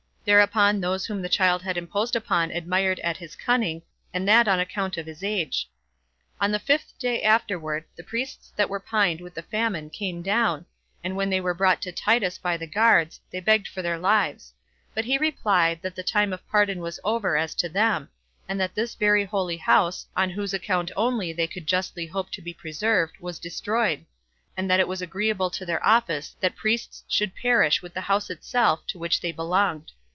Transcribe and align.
Hereupon 0.23 0.79
those 0.81 1.07
whom 1.07 1.23
the 1.23 1.29
child 1.29 1.63
had 1.63 1.77
imposed 1.77 2.15
upon 2.15 2.51
admired 2.51 2.99
at 2.99 3.17
his 3.17 3.35
cunning, 3.35 3.81
and 4.13 4.27
that 4.27 4.47
on 4.47 4.59
account 4.59 4.95
of 4.95 5.07
his 5.07 5.23
age. 5.23 5.67
On 6.39 6.51
the 6.51 6.59
fifth 6.59 6.93
day 6.99 7.23
afterward, 7.23 7.85
the 7.95 8.03
priests 8.03 8.53
that 8.55 8.69
were 8.69 8.79
pined 8.79 9.19
with 9.19 9.33
the 9.33 9.41
famine 9.41 9.89
came 9.89 10.21
down, 10.21 10.67
and 11.03 11.15
when 11.15 11.31
they 11.31 11.41
were 11.41 11.55
brought 11.55 11.81
to 11.81 11.91
Titus 11.91 12.37
by 12.37 12.55
the 12.55 12.67
guards, 12.67 13.19
they 13.31 13.39
begged 13.39 13.67
for 13.67 13.81
their 13.81 13.97
lives; 13.97 14.53
but 14.93 15.05
he 15.05 15.17
replied, 15.17 15.81
that 15.81 15.95
the 15.95 16.03
time 16.03 16.31
of 16.33 16.47
pardon 16.49 16.81
was 16.81 16.99
over 17.03 17.35
as 17.35 17.55
to 17.55 17.67
them, 17.67 18.07
and 18.47 18.59
that 18.59 18.75
this 18.75 18.93
very 18.93 19.25
holy 19.25 19.57
house, 19.57 20.05
on 20.15 20.29
whose 20.29 20.53
account 20.53 20.91
only 20.95 21.33
they 21.33 21.47
could 21.47 21.65
justly 21.65 22.05
hope 22.05 22.29
to 22.29 22.43
be 22.43 22.53
preserved, 22.53 23.17
was 23.19 23.39
destroyed; 23.39 24.05
and 24.55 24.69
that 24.69 24.79
it 24.79 24.87
was 24.87 25.01
agreeable 25.01 25.49
to 25.49 25.65
their 25.65 25.83
office 25.83 26.35
that 26.41 26.55
priests 26.55 27.03
should 27.09 27.33
perish 27.35 27.81
with 27.81 27.95
the 27.95 28.01
house 28.01 28.29
itself 28.29 28.85
to 28.85 28.99
which 28.99 29.19
they 29.19 29.31
belonged. 29.31 29.91